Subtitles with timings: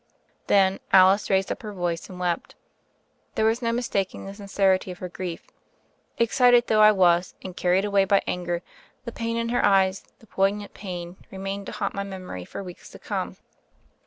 [0.47, 2.55] Then Alice raised up her voice and wept.
[3.35, 5.45] There was no mistaking the sincerity of her grief.
[6.17, 8.63] Excited though I was, and carried away by anger,
[9.05, 12.89] the pain in her eyes, the poignant pain, remained to haunt my memory for weeks
[12.89, 13.37] to come.